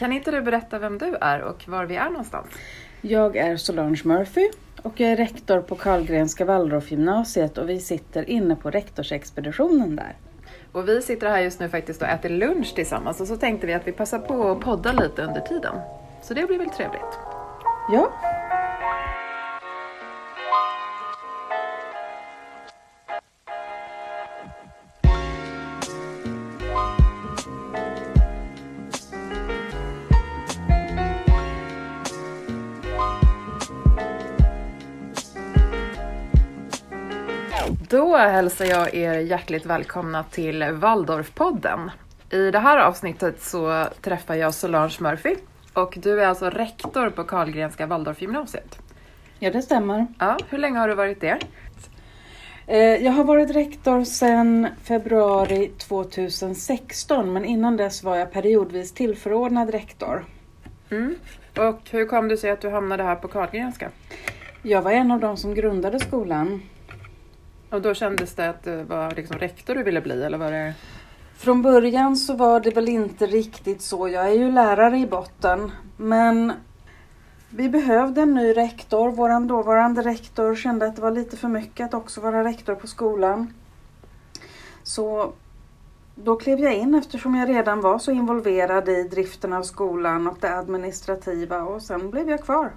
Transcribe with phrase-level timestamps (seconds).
[0.00, 2.46] kan inte du berätta vem du är och var vi är någonstans?
[3.00, 4.48] Jag är Solange Murphy
[4.82, 10.16] och jag är rektor på Karlgrenska Waldorfgymnasiet och vi sitter inne på rektorsexpeditionen där.
[10.72, 13.74] Och vi sitter här just nu faktiskt och äter lunch tillsammans och så tänkte vi
[13.74, 15.74] att vi passar på att podda lite under tiden.
[16.22, 17.18] Så det blir väl trevligt.
[17.92, 18.12] Ja,
[37.70, 41.90] Då hälsar jag er hjärtligt välkomna till Waldorfpodden.
[42.30, 45.34] I det här avsnittet så träffar jag Solange Murphy
[45.72, 48.78] och du är alltså rektor på Karlgrenska Waldorfgymnasiet.
[49.38, 50.06] ja det stämmer.
[50.18, 51.38] Ja, hur länge har du varit det?
[52.66, 59.70] Eh, Jag har varit rektor sedan februari 2016 men innan dess var jag periodvis tillförordnad
[59.70, 60.24] rektor.
[60.90, 61.14] Mm.
[61.58, 63.90] Och hur kom det sig att du hamnade här på Karlgrenska?
[64.62, 66.62] Jag var en av de som grundade skolan.
[67.70, 70.74] Och då kändes det att det var liksom rektor du ville bli eller var det?
[71.36, 74.08] Från början så var det väl inte riktigt så.
[74.08, 75.72] Jag är ju lärare i botten.
[75.96, 76.52] Men
[77.50, 79.10] vi behövde en ny rektor.
[79.10, 82.86] Vår dåvarande rektor kände att det var lite för mycket att också vara rektor på
[82.86, 83.54] skolan.
[84.82, 85.32] Så
[86.14, 90.36] då klev jag in eftersom jag redan var så involverad i driften av skolan och
[90.40, 92.70] det administrativa och sen blev jag kvar.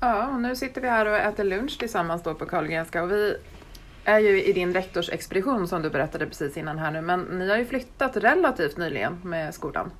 [0.00, 3.36] Ja, och nu sitter vi här och äter lunch tillsammans då på Karlgrenska och vi
[4.04, 7.56] är ju i din rektorsexpedition som du berättade precis innan här nu, men ni har
[7.56, 9.90] ju flyttat relativt nyligen med skolan.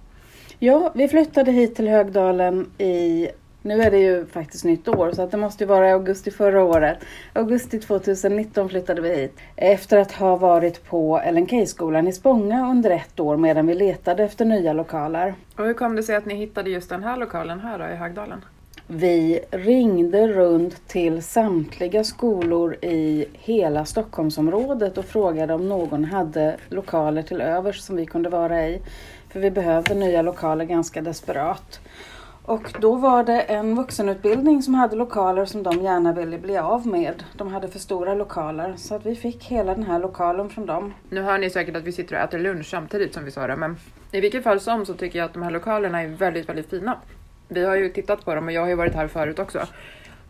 [0.58, 3.28] Ja, vi flyttade hit till Högdalen i
[3.64, 6.30] nu är det ju faktiskt nytt år så att det måste ju vara i augusti
[6.30, 6.98] förra året.
[7.32, 9.36] Augusti 2019 flyttade vi hit.
[9.56, 14.44] Efter att ha varit på LNK-skolan i Spånga under ett år medan vi letade efter
[14.44, 15.34] nya lokaler.
[15.56, 17.96] Och hur kom det sig att ni hittade just den här lokalen här då, i
[17.96, 18.44] Högdalen?
[18.86, 27.22] Vi ringde runt till samtliga skolor i hela Stockholmsområdet och frågade om någon hade lokaler
[27.22, 28.82] till övers som vi kunde vara i.
[29.32, 31.80] För vi behövde nya lokaler ganska desperat.
[32.46, 36.86] Och då var det en vuxenutbildning som hade lokaler som de gärna ville bli av
[36.86, 37.24] med.
[37.36, 40.94] De hade för stora lokaler så att vi fick hela den här lokalen från dem.
[41.08, 43.56] Nu hör ni säkert att vi sitter och äter lunch samtidigt som vi sa det,
[43.56, 43.76] men
[44.12, 46.98] i vilket fall som så tycker jag att de här lokalerna är väldigt, väldigt fina.
[47.54, 49.66] Vi har ju tittat på dem och jag har ju varit här förut också.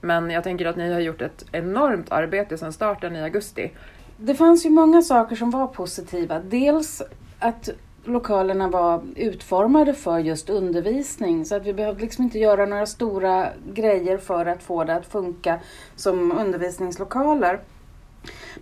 [0.01, 3.73] Men jag tänker att ni har gjort ett enormt arbete sedan starten i augusti.
[4.17, 6.41] Det fanns ju många saker som var positiva.
[6.41, 7.03] Dels
[7.39, 7.69] att
[8.05, 13.49] lokalerna var utformade för just undervisning så att vi behövde liksom inte göra några stora
[13.73, 15.61] grejer för att få det att funka
[15.97, 17.61] som undervisningslokaler.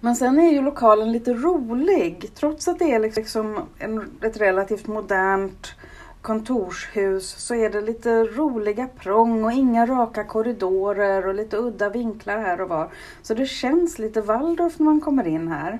[0.00, 4.86] Men sen är ju lokalen lite rolig trots att det är liksom en, ett relativt
[4.86, 5.74] modernt
[6.22, 12.38] kontorshus så är det lite roliga prång och inga raka korridorer och lite udda vinklar
[12.38, 12.90] här och var.
[13.22, 15.78] Så det känns lite Waldorf när man kommer in här.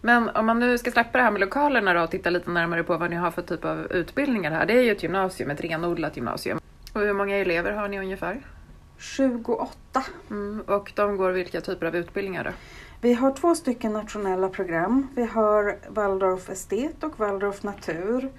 [0.00, 2.82] Men om man nu ska släppa det här med lokalerna då och titta lite närmare
[2.82, 4.66] på vad ni har för typ av utbildningar här.
[4.66, 6.58] Det är ju ett gymnasium, ett renodlat gymnasium.
[6.92, 8.40] Och hur många elever har ni ungefär?
[8.98, 10.02] 28.
[10.30, 12.50] Mm, och de går vilka typer av utbildningar då?
[13.00, 15.08] Vi har två stycken nationella program.
[15.14, 18.30] Vi har Waldorf estet och Waldorf natur.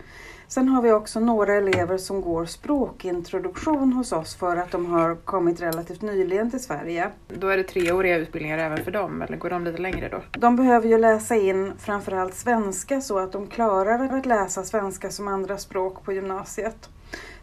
[0.53, 5.15] Sen har vi också några elever som går språkintroduktion hos oss för att de har
[5.15, 7.09] kommit relativt nyligen till Sverige.
[7.27, 10.21] Då är det treåriga utbildningar även för dem, eller går de lite längre då?
[10.31, 15.27] De behöver ju läsa in framförallt svenska så att de klarar att läsa svenska som
[15.27, 16.89] andra språk på gymnasiet.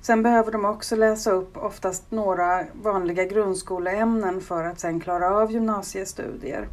[0.01, 5.53] Sen behöver de också läsa upp oftast några vanliga grundskoleämnen för att sen klara av
[5.53, 6.69] gymnasiestudier.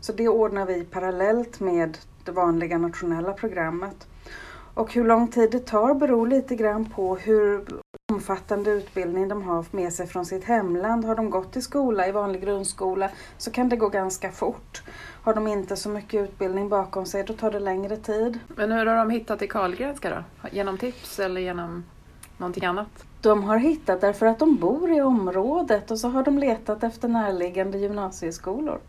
[0.00, 4.06] Så det ordnar vi parallellt med det vanliga nationella programmet.
[4.80, 7.64] Och hur lång tid det tar beror lite grann på hur
[8.12, 11.04] omfattande utbildning de har med sig från sitt hemland.
[11.04, 14.82] Har de gått i skola i vanlig grundskola så kan det gå ganska fort.
[15.22, 18.38] Har de inte så mycket utbildning bakom sig då tar det längre tid.
[18.56, 20.48] Men hur har de hittat till Karlgrenska då?
[20.50, 21.84] Genom tips eller genom
[22.36, 23.04] någonting annat?
[23.20, 27.08] De har hittat därför att de bor i området och så har de letat efter
[27.08, 28.80] närliggande gymnasieskolor.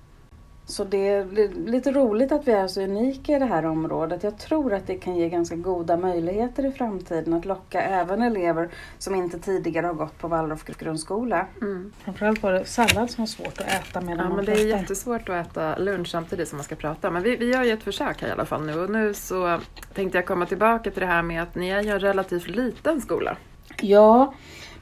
[0.72, 1.26] Så det är
[1.70, 4.24] lite roligt att vi är så unika i det här området.
[4.24, 8.70] Jag tror att det kan ge ganska goda möjligheter i framtiden att locka även elever
[8.98, 11.46] som inte tidigare har gått på Waldorf grundskola.
[11.62, 11.92] Mm.
[12.04, 14.56] Framförallt var det sallad som var svårt att äta medan Ja, man men det är
[14.56, 14.80] pratar.
[14.82, 17.12] jättesvårt att äta lunch samtidigt som man ska prata.
[17.12, 18.80] Men vi, vi gör ju ett försök här i alla fall nu.
[18.80, 19.60] Och nu så
[19.94, 23.02] tänkte jag komma tillbaka till det här med att ni är ju en relativt liten
[23.02, 23.38] skola.
[23.82, 24.34] Ja,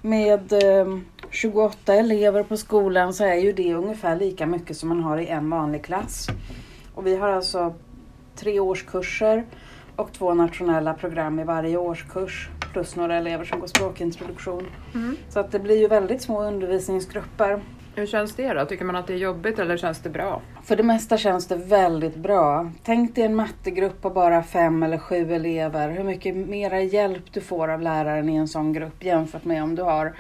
[0.02, 0.98] med eh,
[1.32, 5.28] 28 elever på skolan så är ju det ungefär lika mycket som man har i
[5.28, 6.28] en vanlig klass.
[6.94, 7.74] Och vi har alltså
[8.36, 9.46] tre årskurser
[9.96, 14.66] och två nationella program i varje årskurs plus några elever som går språkintroduktion.
[14.94, 15.18] Mm.
[15.30, 17.62] Så att det blir ju väldigt små undervisningsgrupper.
[18.00, 18.66] Hur känns det då?
[18.66, 20.42] Tycker man att det är jobbigt eller känns det bra?
[20.64, 22.72] För det mesta känns det väldigt bra.
[22.84, 25.90] Tänk dig en mattegrupp på bara fem eller sju elever.
[25.90, 29.76] Hur mycket mera hjälp du får av läraren i en sån grupp jämfört med om
[29.76, 30.14] du har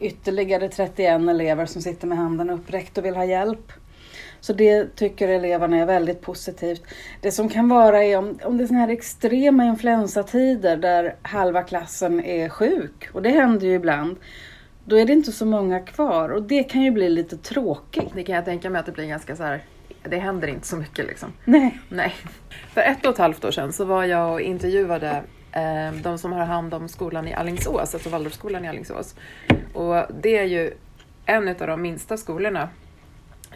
[0.00, 3.72] ytterligare 31 elever som sitter med handen uppräckt och vill ha hjälp.
[4.40, 6.82] Så det tycker eleverna är väldigt positivt.
[7.20, 11.62] Det som kan vara är om, om det är såna här extrema influensatider där halva
[11.62, 14.16] klassen är sjuk, och det händer ju ibland,
[14.86, 18.08] då är det inte så många kvar och det kan ju bli lite tråkigt.
[18.14, 19.64] Det kan jag tänka mig att det blir ganska så här.
[20.02, 21.32] Det händer inte så mycket liksom.
[21.44, 21.80] Nej.
[21.88, 22.14] Nej.
[22.72, 25.22] För ett och ett halvt år sedan så var jag och intervjuade
[25.52, 29.14] eh, de som har hand om skolan i Allingsås, alltså Waldorfskolan i Allingsås.
[29.74, 30.72] Och det är ju
[31.26, 32.68] en av de minsta skolorna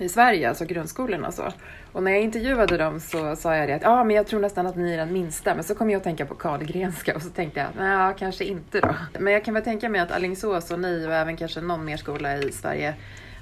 [0.00, 1.28] i Sverige, alltså grundskolorna.
[1.28, 1.52] och Så.
[1.92, 4.66] Och när jag intervjuade dem så sa jag det att ja, men jag tror nästan
[4.66, 5.54] att ni är den minsta.
[5.54, 8.80] Men så kom jag att tänka på Karlgrenska och så tänkte jag nej, kanske inte
[8.80, 8.94] då.
[9.18, 11.96] Men jag kan väl tänka mig att Allingsås och ni och även kanske någon mer
[11.96, 12.94] skola i Sverige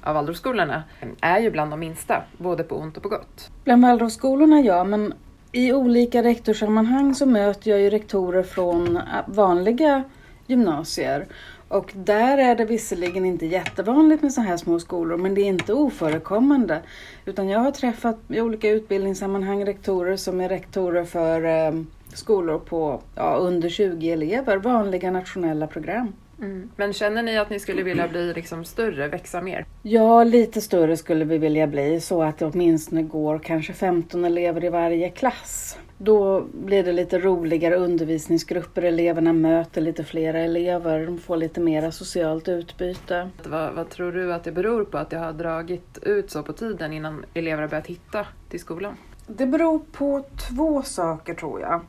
[0.03, 0.83] av Waldorfskolorna
[1.21, 3.51] är ju bland de minsta, både på ont och på gott.
[3.63, 5.13] Bland Waldorfskolorna ja, men
[5.51, 10.03] i olika rektorssammanhang så möter jag ju rektorer från äh, vanliga
[10.47, 11.27] gymnasier.
[11.69, 15.45] Och där är det visserligen inte jättevanligt med så här små skolor, men det är
[15.45, 16.81] inte oförekommande.
[17.25, 21.81] Utan jag har träffat i olika utbildningssammanhang rektorer som är rektorer för eh,
[22.13, 26.13] skolor på ja, under 20 elever, vanliga nationella program.
[26.39, 26.69] Mm.
[26.75, 29.65] Men känner ni att ni skulle vilja bli liksom större, växa mer?
[29.81, 34.63] Ja, lite större skulle vi vilja bli så att det åtminstone går kanske 15 elever
[34.63, 35.77] i varje klass.
[36.01, 41.91] Då blir det lite roligare undervisningsgrupper, eleverna möter lite flera elever, de får lite mera
[41.91, 43.29] socialt utbyte.
[43.43, 46.53] Vad, vad, tror du att det beror på att det har dragit ut så på
[46.53, 48.97] tiden innan elever har börjat hitta till skolan?
[49.27, 51.81] Det beror på två saker tror jag.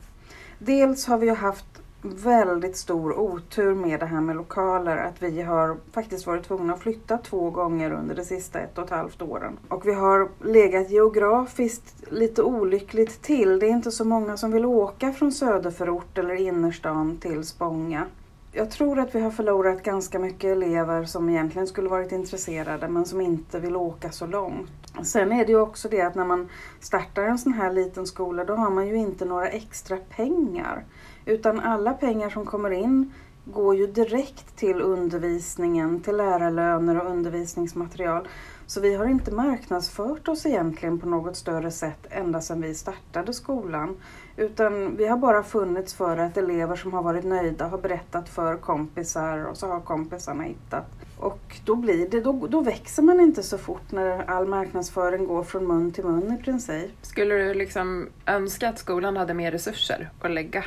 [0.59, 4.97] Dels har vi haft väldigt stor otur med det här med lokaler.
[4.97, 8.83] Att vi har faktiskt varit tvungna att flytta två gånger under de sista ett och
[8.83, 9.57] ett halvt åren.
[9.67, 13.59] Och vi har legat geografiskt lite olyckligt till.
[13.59, 18.05] Det är inte så många som vill åka från söderförort eller innerstan till Spånga.
[18.53, 23.05] Jag tror att vi har förlorat ganska mycket elever som egentligen skulle varit intresserade men
[23.05, 24.71] som inte vill åka så långt.
[25.03, 26.49] Sen är det ju också det att när man
[26.79, 30.83] startar en sån här liten skola då har man ju inte några extra pengar.
[31.31, 33.13] Utan alla pengar som kommer in
[33.45, 38.27] går ju direkt till undervisningen, till lärarlöner och undervisningsmaterial.
[38.65, 43.33] Så vi har inte marknadsfört oss egentligen på något större sätt ända sedan vi startade
[43.33, 43.97] skolan.
[44.37, 48.57] Utan vi har bara funnits för att elever som har varit nöjda har berättat för
[48.57, 50.85] kompisar och så har kompisarna hittat.
[51.19, 55.43] Och då, blir det, då, då växer man inte så fort när all marknadsföring går
[55.43, 56.91] från mun till mun i princip.
[57.01, 60.63] Skulle du liksom önska att skolan hade mer resurser att lägga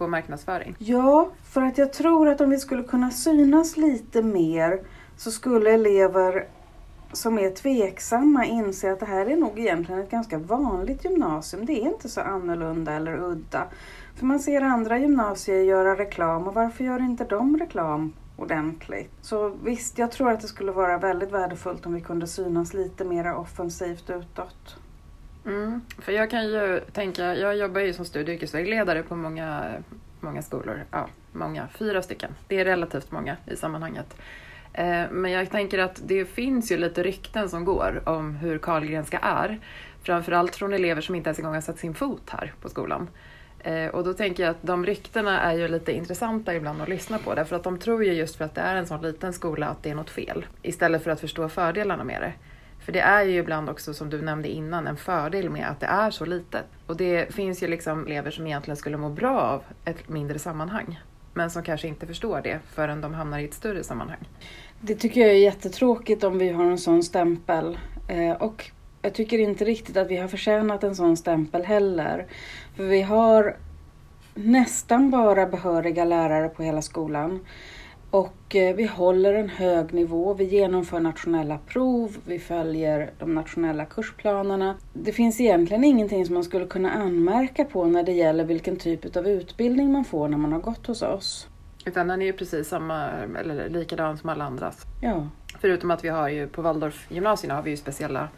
[0.00, 0.76] på marknadsföring?
[0.78, 4.80] Ja, för att jag tror att om vi skulle kunna synas lite mer
[5.16, 6.46] så skulle elever
[7.12, 11.66] som är tveksamma inse att det här är nog egentligen ett ganska vanligt gymnasium.
[11.66, 13.64] Det är inte så annorlunda eller udda.
[14.16, 19.10] För man ser andra gymnasier göra reklam och varför gör inte de reklam ordentligt?
[19.22, 23.04] Så visst, jag tror att det skulle vara väldigt värdefullt om vi kunde synas lite
[23.04, 24.76] mer offensivt utåt.
[25.46, 29.72] Mm, för jag kan ju tänka, jag jobbar ju som studie och yrkesvägledare på många,
[30.20, 30.84] många skolor.
[30.90, 32.34] Ja, många, fyra stycken.
[32.48, 34.16] Det är relativt många i sammanhanget.
[34.72, 39.18] Eh, men jag tänker att det finns ju lite rykten som går om hur Karlgrenska
[39.18, 39.58] är.
[40.02, 43.08] Framförallt från elever som inte ens en gång har satt sin fot här på skolan.
[43.58, 47.18] Eh, och då tänker jag att de ryktena är ju lite intressanta ibland att lyssna
[47.18, 49.66] på därför att de tror ju just för att det är en sån liten skola
[49.66, 52.32] att det är något fel istället för att förstå fördelarna med det.
[52.80, 55.86] För det är ju ibland också, som du nämnde innan, en fördel med att det
[55.86, 56.64] är så litet.
[56.86, 61.00] Och det finns ju liksom elever som egentligen skulle må bra av ett mindre sammanhang.
[61.34, 64.28] Men som kanske inte förstår det förrän de hamnar i ett större sammanhang.
[64.80, 67.78] Det tycker jag är jättetråkigt om vi har en sån stämpel.
[68.08, 68.70] Eh, och
[69.02, 72.26] jag tycker inte riktigt att vi har förtjänat en sån stämpel heller.
[72.76, 73.56] För vi har
[74.34, 77.40] nästan bara behöriga lärare på hela skolan.
[78.10, 83.84] Och eh, vi håller en hög nivå, vi genomför nationella prov, vi följer de nationella
[83.84, 84.76] kursplanerna.
[84.92, 89.16] Det finns egentligen ingenting som man skulle kunna anmärka på när det gäller vilken typ
[89.16, 91.48] av utbildning man får när man har gått hos oss.
[91.84, 93.08] Utan den är ju precis samma,
[93.40, 94.86] eller likadan som alla andras.
[95.00, 95.26] Ja.
[95.60, 98.28] Förutom att vi har ju på Waldorfgymnasierna har vi ju speciella,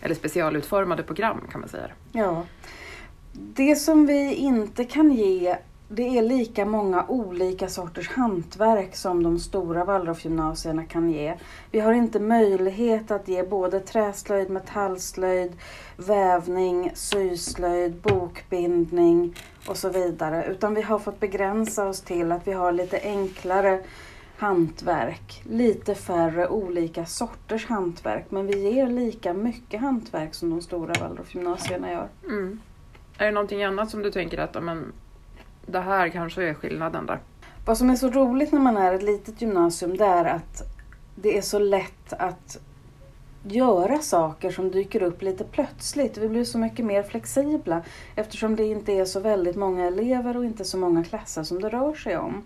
[0.00, 1.90] eller specialutformade program kan man säga.
[2.12, 2.42] Ja.
[3.32, 5.56] Det som vi inte kan ge
[5.88, 11.34] det är lika många olika sorters hantverk som de stora Waldorfgymnasierna kan ge.
[11.70, 15.52] Vi har inte möjlighet att ge både träslöjd, metallslöjd,
[15.96, 19.36] vävning, syslöjd, bokbindning
[19.68, 20.44] och så vidare.
[20.44, 23.80] Utan vi har fått begränsa oss till att vi har lite enklare
[24.36, 25.42] hantverk.
[25.44, 28.24] Lite färre olika sorters hantverk.
[28.28, 32.08] Men vi ger lika mycket hantverk som de stora Waldorfgymnasierna gör.
[32.24, 32.60] Mm.
[33.18, 34.92] Är det någonting annat som du tänker att men,
[35.66, 37.20] det här kanske är skillnaden där?
[37.66, 40.62] Vad som är så roligt när man är ett litet gymnasium det är att
[41.14, 42.58] det är så lätt att
[43.42, 46.18] göra saker som dyker upp lite plötsligt.
[46.18, 47.82] Vi blir så mycket mer flexibla
[48.14, 51.68] eftersom det inte är så väldigt många elever och inte så många klasser som det
[51.68, 52.42] rör sig om.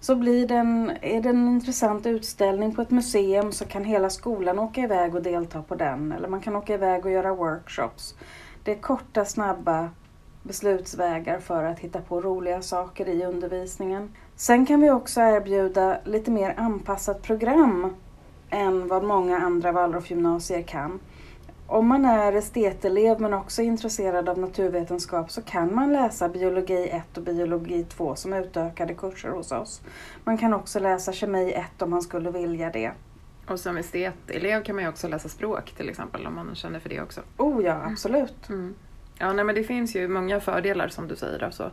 [0.00, 4.10] Så blir det en, är det en intressant utställning på ett museum så kan hela
[4.10, 6.12] skolan åka iväg och delta på den.
[6.12, 8.14] Eller man kan åka iväg och göra workshops.
[8.64, 9.90] Det är korta, snabba
[10.42, 14.10] beslutsvägar för att hitta på roliga saker i undervisningen.
[14.36, 17.94] Sen kan vi också erbjuda lite mer anpassat program
[18.50, 21.00] än vad många andra Waldorfgymnasier kan.
[21.66, 27.16] Om man är estetelev men också intresserad av naturvetenskap så kan man läsa biologi 1
[27.16, 29.82] och biologi 2 som utökade kurser hos oss.
[30.24, 32.92] Man kan också läsa kemi 1 om man skulle vilja det.
[33.46, 36.88] Och som estetelev kan man ju också läsa språk till exempel om man känner för
[36.88, 37.20] det också.
[37.36, 38.48] Oh ja, absolut.
[38.48, 38.74] Mm.
[39.20, 41.44] Ja, nej, men det finns ju många fördelar som du säger.
[41.44, 41.70] Alltså.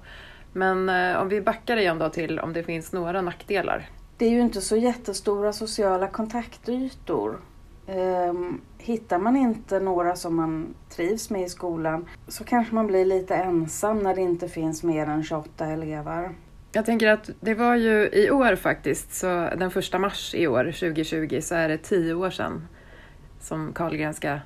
[0.54, 3.90] Men eh, om vi backar igen då till om det finns några nackdelar.
[4.18, 7.40] Det är ju inte så jättestora sociala kontaktytor.
[7.88, 13.06] Ehm, hittar man inte några som man trivs med i skolan så kanske man blir
[13.06, 16.30] lite ensam när det inte finns mer än 28 elever.
[16.72, 19.28] Jag tänker att det var ju i år faktiskt, så
[19.58, 22.68] den första mars i år, 2020, så är det tio år sedan
[23.40, 24.42] som Carlgrenska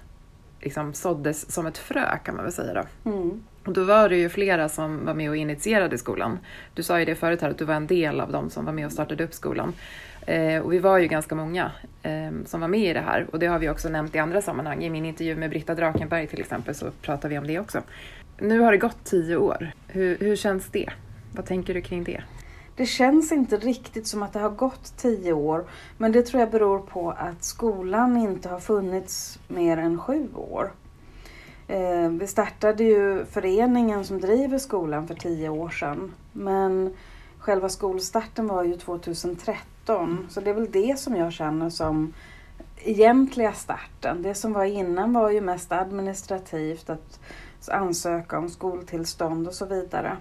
[0.61, 3.09] liksom såddes som ett frö kan man väl säga då.
[3.09, 3.43] Mm.
[3.65, 6.39] Och då var det ju flera som var med och initierade skolan.
[6.73, 8.73] Du sa ju det förut här att du var en del av dem som var
[8.73, 9.73] med och startade upp skolan.
[10.25, 11.71] Eh, och vi var ju ganska många
[12.03, 14.41] eh, som var med i det här och det har vi också nämnt i andra
[14.41, 14.83] sammanhang.
[14.83, 17.81] I min intervju med Britta Drakenberg till exempel så pratar vi om det också.
[18.39, 19.71] Nu har det gått tio år.
[19.87, 20.89] Hur, hur känns det?
[21.35, 22.21] Vad tänker du kring det?
[22.75, 25.65] Det känns inte riktigt som att det har gått tio år.
[25.97, 30.71] Men det tror jag beror på att skolan inte har funnits mer än sju år.
[31.67, 36.13] Eh, vi startade ju föreningen som driver skolan för tio år sedan.
[36.31, 36.95] Men
[37.37, 40.27] själva skolstarten var ju 2013.
[40.29, 42.13] Så det är väl det som jag känner som
[42.83, 44.21] egentliga starten.
[44.21, 46.89] Det som var innan var ju mest administrativt.
[46.89, 47.19] Att
[47.67, 50.17] ansöka om skoltillstånd och så vidare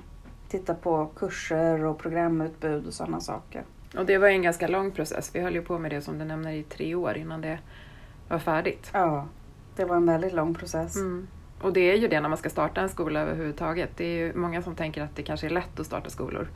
[0.50, 3.64] titta på kurser och programutbud och sådana saker.
[3.97, 5.30] Och det var en ganska lång process.
[5.35, 7.59] Vi höll ju på med det som du nämner i tre år innan det
[8.28, 8.90] var färdigt.
[8.92, 9.26] Ja,
[9.76, 10.97] det var en väldigt lång process.
[10.97, 11.26] Mm.
[11.62, 13.90] Och det är ju det när man ska starta en skola överhuvudtaget.
[13.97, 16.49] Det är ju många som tänker att det kanske är lätt att starta skolor.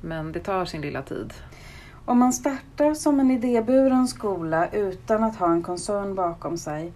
[0.00, 1.34] Men det tar sin lilla tid.
[2.04, 6.92] Om man startar som en idéburen skola utan att ha en koncern bakom sig,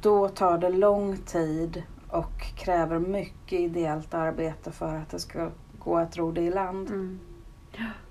[0.00, 5.96] då tar det lång tid och kräver mycket ideellt arbete för att det ska gå
[5.96, 6.90] att ro det i land.
[6.90, 7.18] Mm.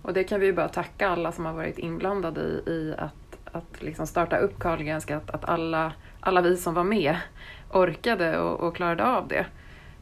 [0.01, 3.37] Och det kan vi ju bara tacka alla som har varit inblandade i, i att,
[3.51, 7.17] att liksom starta upp Carlgrenska, att, att alla, alla vi som var med
[7.71, 9.45] orkade och, och klarade av det.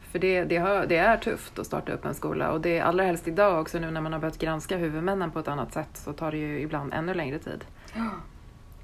[0.02, 2.84] För det, det, har, det, är tufft att starta upp en skola och det är
[2.84, 5.90] allra helst idag också nu när man har börjat granska huvudmännen på ett annat sätt
[5.94, 7.66] så tar det ju ibland ännu längre tid.
[7.94, 8.10] Ja.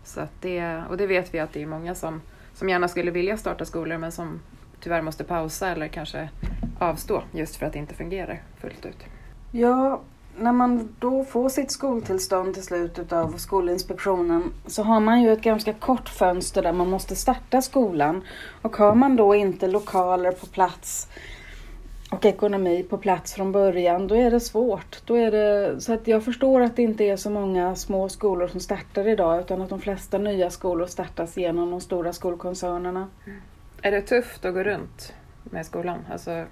[0.03, 2.21] Så det, och det vet vi att det är många som,
[2.53, 4.39] som gärna skulle vilja starta skolor men som
[4.79, 6.29] tyvärr måste pausa eller kanske
[6.79, 9.05] avstå just för att det inte fungerar fullt ut.
[9.51, 10.01] Ja,
[10.37, 15.41] när man då får sitt skoltillstånd till slut av Skolinspektionen så har man ju ett
[15.41, 18.21] ganska kort fönster där man måste starta skolan.
[18.61, 21.07] Och har man då inte lokaler på plats
[22.11, 25.01] och ekonomi på plats från början, då är det svårt.
[25.05, 28.47] Då är det, så att jag förstår att det inte är så många små skolor
[28.47, 33.07] som startar idag utan att de flesta nya skolor startas genom de stora skolkoncernerna.
[33.25, 33.39] Mm.
[33.81, 35.99] Är det tufft att gå runt med skolan?
[36.11, 36.45] Alltså,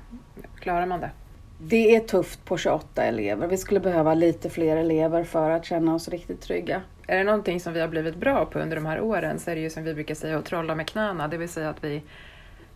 [0.59, 1.11] klarar man det?
[1.59, 3.47] Det är tufft på 28 elever.
[3.47, 6.81] Vi skulle behöva lite fler elever för att känna oss riktigt trygga.
[7.07, 9.55] Är det någonting som vi har blivit bra på under de här åren så är
[9.55, 11.27] det ju som vi brukar säga att trolla med knäna.
[11.27, 12.03] Det vill säga att vi,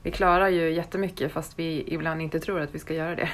[0.03, 3.29] vi klarar ju jättemycket fast vi ibland inte tror att vi ska göra det.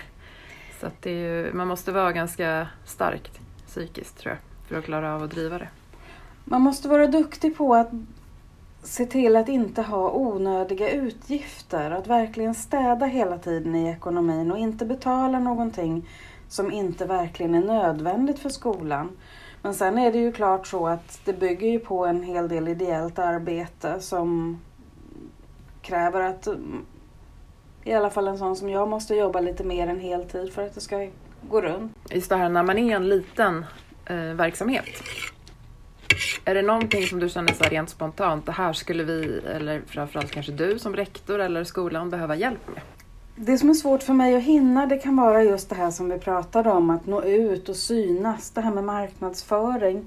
[0.80, 5.16] Så att det ju, man måste vara ganska starkt psykiskt tror jag för att klara
[5.16, 5.68] av att driva det.
[6.44, 7.90] Man måste vara duktig på att
[8.88, 11.92] se till att inte ha onödiga utgifter.
[11.92, 16.10] Att verkligen städa hela tiden i ekonomin och inte betala någonting
[16.48, 19.18] som inte verkligen är nödvändigt för skolan.
[19.62, 22.68] Men sen är det ju klart så att det bygger ju på en hel del
[22.68, 24.60] ideellt arbete som
[25.82, 26.48] kräver att
[27.84, 30.76] i alla fall en sån som jag måste jobba lite mer än heltid för att
[30.76, 31.10] det ska
[31.50, 31.92] gå runt.
[32.10, 33.66] Just det här när man är en liten
[34.06, 34.86] eh, verksamhet.
[36.46, 39.82] Är det någonting som du känner så här rent spontant, det här skulle vi, eller
[39.88, 42.82] framförallt kanske du som rektor eller skolan behöva hjälp med?
[43.36, 46.10] Det som är svårt för mig att hinna det kan vara just det här som
[46.10, 50.06] vi pratade om, att nå ut och synas, det här med marknadsföring.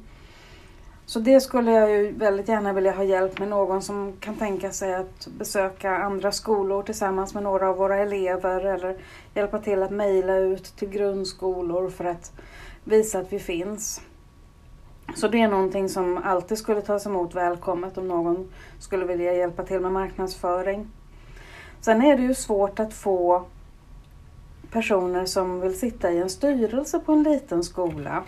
[1.07, 4.71] Så det skulle jag ju väldigt gärna vilja ha hjälp med någon som kan tänka
[4.71, 8.97] sig att besöka andra skolor tillsammans med några av våra elever eller
[9.35, 12.33] hjälpa till att mejla ut till grundskolor för att
[12.85, 14.00] visa att vi finns.
[15.14, 18.49] Så det är någonting som alltid skulle tas emot välkommet om någon
[18.79, 20.87] skulle vilja hjälpa till med marknadsföring.
[21.81, 23.45] Sen är det ju svårt att få
[24.71, 28.25] personer som vill sitta i en styrelse på en liten skola.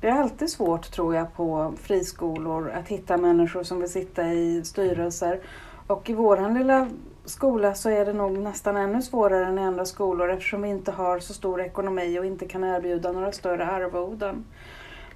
[0.00, 4.64] Det är alltid svårt tror jag på friskolor att hitta människor som vill sitta i
[4.64, 5.40] styrelser.
[5.86, 6.88] Och i våran lilla
[7.24, 10.92] skola så är det nog nästan ännu svårare än i andra skolor eftersom vi inte
[10.92, 14.44] har så stor ekonomi och inte kan erbjuda några större arvoden.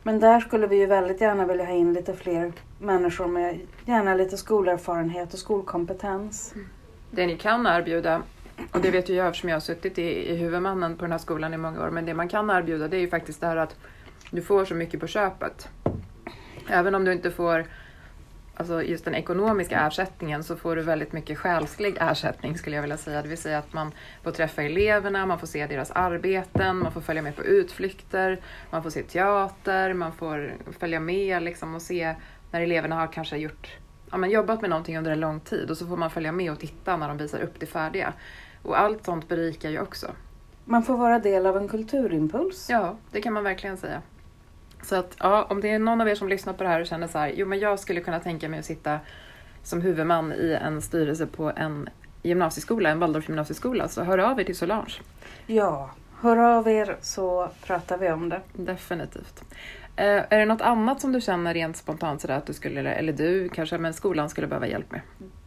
[0.03, 4.15] Men där skulle vi ju väldigt gärna vilja ha in lite fler människor med gärna
[4.15, 6.53] lite skolerfarenhet och skolkompetens.
[6.55, 6.69] Mm.
[7.11, 8.23] Det ni kan erbjuda,
[8.73, 11.19] och det vet ju jag eftersom jag har suttit i, i huvudmannen på den här
[11.19, 13.57] skolan i många år, men det man kan erbjuda det är ju faktiskt det här
[13.57, 13.77] att
[14.31, 15.69] du får så mycket på köpet.
[16.69, 17.67] Även om du inte får
[18.59, 22.97] alltså just den ekonomiska ersättningen så får du väldigt mycket själslig ersättning skulle jag vilja
[22.97, 23.23] säga.
[23.23, 27.01] Det vill säga att man får träffa eleverna, man får se deras arbeten, man får
[27.01, 32.15] följa med på utflykter, man får se teater, man får följa med liksom och se
[32.51, 33.77] när eleverna har kanske gjort,
[34.11, 36.53] ja, men jobbat med någonting under en lång tid och så får man följa med
[36.53, 38.13] och titta när de visar upp det färdiga.
[38.63, 40.07] Och allt sånt berikar ju också.
[40.65, 42.67] Man får vara del av en kulturimpuls.
[42.71, 44.03] Ja, det kan man verkligen säga.
[44.89, 46.87] Så att ja, om det är någon av er som lyssnar på det här och
[46.87, 49.01] känner så här, jo men jag skulle kunna tänka mig att sitta
[49.63, 51.89] som huvudman i en styrelse på en
[52.23, 54.95] gymnasieskola, en Waldorf gymnasieskola, så hör av er till Solange.
[55.47, 55.91] Ja,
[56.21, 58.41] hör av er så pratar vi om det.
[58.53, 59.45] Definitivt.
[59.97, 63.13] Eh, är det något annat som du känner rent spontant sådär att du skulle, eller
[63.13, 65.01] du kanske, men skolan skulle behöva hjälp med?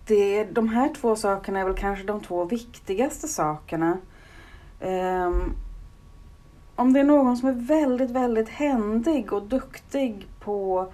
[0.05, 3.97] Det, de här två sakerna är väl kanske de två viktigaste sakerna.
[4.79, 5.55] Um,
[6.75, 10.87] om det är någon som är väldigt, väldigt händig och duktig på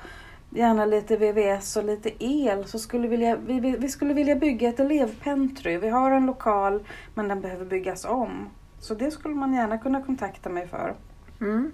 [0.50, 4.80] gärna lite VVS och lite el så skulle vilja, vi, vi skulle vilja bygga ett
[4.80, 5.78] elevpentry.
[5.78, 8.50] Vi har en lokal men den behöver byggas om.
[8.80, 10.94] Så det skulle man gärna kunna kontakta mig för.
[11.42, 11.72] Mm.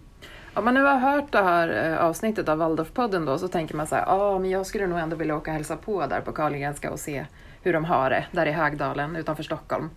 [0.54, 3.88] Om man nu har hört det här eh, avsnittet av Waldorfpodden då så tänker man
[3.88, 6.22] så här, ja ah, men jag skulle nog ändå vilja åka och hälsa på där
[6.22, 7.26] på Karlgrenska och se
[7.62, 9.90] hur de har det där i Högdalen utanför Stockholm.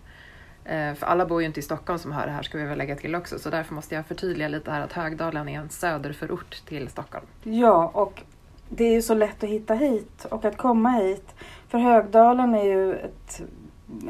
[0.67, 2.77] Eh, för alla bor ju inte i Stockholm som hör det här ska vi väl
[2.77, 6.61] lägga till också så därför måste jag förtydliga lite här att Högdalen är en söderförort
[6.65, 7.25] till Stockholm.
[7.43, 8.23] Ja, och
[8.69, 11.35] det är ju så lätt att hitta hit och att komma hit.
[11.67, 13.41] För Högdalen är ju ett,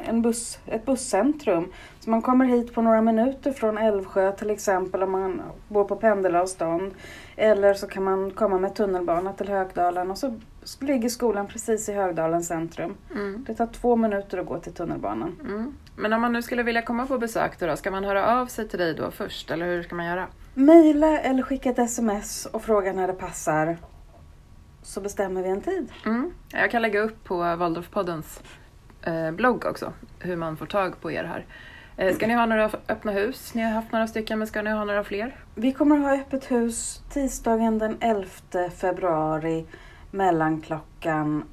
[0.06, 1.72] en buss, ett busscentrum.
[2.00, 5.96] Så man kommer hit på några minuter från Älvsjö till exempel om man bor på
[5.96, 6.92] pendelavstånd.
[7.36, 10.40] Eller så kan man komma med tunnelbana till Högdalen och så
[10.80, 12.96] ligger skolan precis i Högdalens centrum.
[13.12, 13.44] Mm.
[13.48, 15.36] Det tar två minuter att gå till tunnelbanan.
[15.42, 15.74] Mm.
[15.96, 18.68] Men om man nu skulle vilja komma på besök då, ska man höra av sig
[18.68, 20.28] till dig då först eller hur ska man göra?
[20.54, 23.78] Mejla eller skicka ett sms och fråga när det passar.
[24.82, 25.92] Så bestämmer vi en tid.
[26.06, 26.32] Mm.
[26.52, 28.42] Jag kan lägga upp på Waldorfpoddens
[29.02, 31.46] eh, blogg också hur man får tag på er här.
[31.98, 33.54] Eh, ska ni ha några öppna hus?
[33.54, 35.36] Ni har haft några stycken men ska ni ha några fler?
[35.56, 38.30] Vi kommer att ha öppet hus tisdagen den 11
[38.76, 39.66] februari
[40.12, 41.44] mellan klockan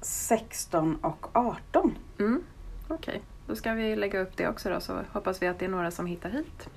[0.00, 1.98] 16 och 18.
[2.18, 2.42] Mm.
[2.88, 2.96] Okej.
[2.96, 3.20] Okay.
[3.46, 5.90] Då ska vi lägga upp det också då så hoppas vi att det är några
[5.90, 6.68] som hittar hit.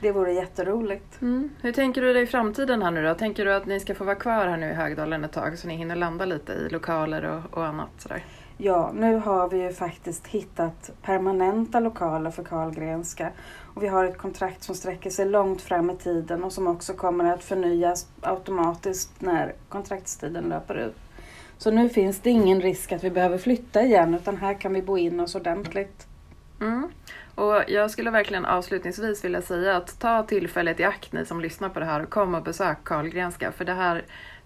[0.00, 1.22] Det vore jätteroligt.
[1.22, 1.50] Mm.
[1.60, 3.14] Hur tänker du dig framtiden här nu då?
[3.14, 5.68] Tänker du att ni ska få vara kvar här nu i Högdalen ett tag så
[5.68, 8.24] ni hinner landa lite i lokaler och, och annat sådär?
[8.56, 13.30] Ja, nu har vi ju faktiskt hittat permanenta lokaler för Karlgrenska.
[13.74, 16.92] Och vi har ett kontrakt som sträcker sig långt fram i tiden och som också
[16.92, 20.96] kommer att förnyas automatiskt när kontraktstiden löper ut.
[21.58, 24.82] Så nu finns det ingen risk att vi behöver flytta igen utan här kan vi
[24.82, 26.06] bo in oss ordentligt.
[26.60, 26.90] Mm.
[27.34, 31.68] Och jag skulle verkligen avslutningsvis vilja säga att ta tillfället i akt ni som lyssnar
[31.68, 34.04] på det här och kom och besök Karlgrenska för det här,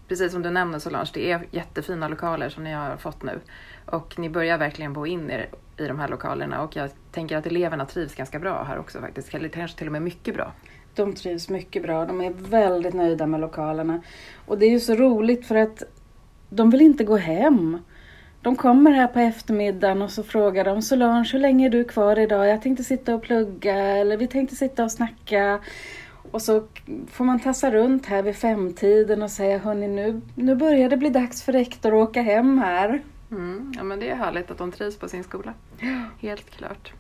[0.09, 3.41] precis som du nämner Solange, det är jättefina lokaler som ni har fått nu.
[3.87, 7.47] Och ni börjar verkligen bo in er i de här lokalerna och jag tänker att
[7.47, 10.53] eleverna trivs ganska bra här också faktiskt, eller kanske till och med mycket bra.
[10.95, 14.03] De trivs mycket bra, de är väldigt nöjda med lokalerna.
[14.47, 15.83] Och det är ju så roligt för att
[16.51, 17.79] de vill inte gå hem.
[18.43, 22.19] De kommer här på eftermiddagen och så frågar de Solange, hur länge är du kvar
[22.19, 22.49] idag?
[22.49, 25.61] Jag tänkte sitta och plugga eller vi tänkte sitta och snacka.
[26.31, 26.63] Och så
[27.11, 31.11] får man tassa runt här vid femtiden och säga, hörni nu, nu börjar det bli
[31.11, 33.03] dags för rektor att åka hem här.
[33.31, 35.55] Mm, ja men det är härligt att de trivs på sin skola.
[36.21, 36.93] Helt klart.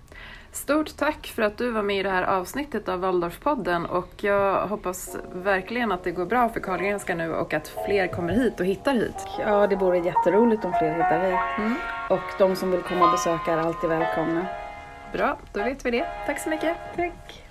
[0.53, 4.67] Stort tack för att du var med i det här avsnittet av Waldorfpodden och jag
[4.67, 8.67] hoppas verkligen att det går bra för Carlgrenska nu och att fler kommer hit och
[8.67, 9.27] hittar hit.
[9.39, 11.59] Ja, det vore jätteroligt om fler hittar hit.
[11.59, 11.75] Mm.
[12.11, 14.47] Och de som vill komma och besöka är alltid välkomna.
[15.13, 16.07] Bra, då vet vi det.
[16.27, 16.77] Tack så mycket.
[16.97, 17.43] Tack!